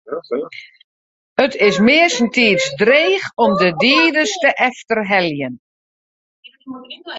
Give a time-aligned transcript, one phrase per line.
[1.45, 5.61] It is meastentiids dreech om de dieders te efterheljen.